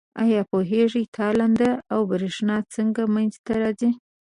آیا 0.23 0.41
پوهیږئ 0.49 1.03
تالنده 1.15 1.69
او 1.93 1.99
برېښنا 2.11 2.55
څنګه 2.75 3.01
منځ 3.13 3.33
ته 3.45 3.53
راځي؟ 3.61 3.89